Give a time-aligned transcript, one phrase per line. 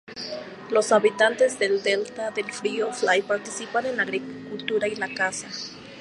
[0.71, 5.47] Los habitantes del delta del río Fly participan en la agricultura y la caza.